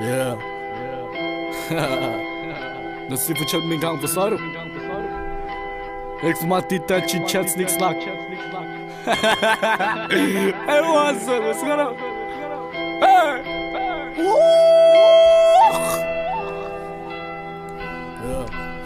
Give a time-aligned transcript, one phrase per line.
[0.00, 0.38] Yeah.
[3.08, 4.38] Når si fortjent min gang, hvad så du?
[6.26, 7.94] Ikke for meget dit der chit chat snik snak
[10.68, 11.42] Hey, what's up?
[11.42, 11.90] Hvad sker der?
[13.04, 13.44] Hey!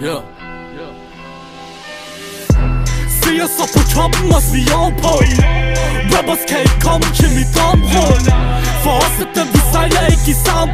[0.02, 0.22] Yeah,
[0.78, 0.92] yeah
[3.22, 5.14] Se os op på toppen, os vi er ovenpå
[6.14, 7.50] Rappers kan ikke komme til mit
[9.18, 10.72] område For os vi sejler ikke i samme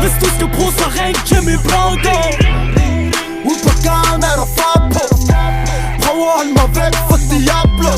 [0.00, 2.16] Hvis du skal bruge, så ren til min browdo
[3.50, 5.04] Ud på gaden er der fart på.
[6.02, 7.92] Prøv at holde mig væk fra Diablo.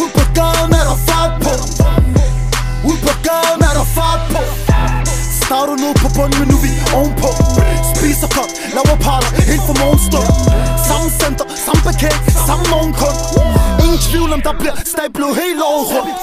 [0.00, 1.54] Ud på gaden er der fart på.
[2.88, 4.42] Ud på gaden er der fart på.
[5.44, 7.30] Starter nu på bunden, men nu vi ovenpå.
[7.94, 10.28] Spiser godt, laver parter, helt for morgenstund
[10.88, 12.16] Samme center, samme parket,
[12.46, 13.53] samme morgenkund
[14.08, 16.18] tvivl om der bliver stablet helt over rundt.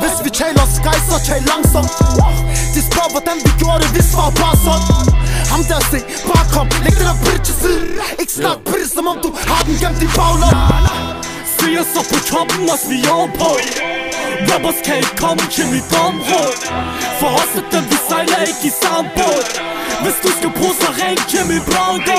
[0.00, 1.92] Hvis vi taler sky, så tal langsomt.
[2.74, 5.06] De spørger hvordan vi gjorde det, vi svarer bare sådan.
[5.52, 5.98] Ham der se,
[6.28, 7.86] bare kom, læg det der bridge til side.
[8.20, 10.56] Ikke snak bridge, som om du har den gemt i baglom
[11.76, 13.50] os op på toppen, os vi ovenpå
[14.48, 16.54] Rappers kan ikke komme til mit område
[17.20, 19.44] For os er dem, vi sejler ikke i samme båd.
[20.02, 22.18] Hvis du skal bruge, så ring til min browdo